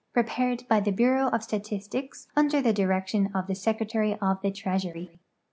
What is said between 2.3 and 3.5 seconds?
under the direction of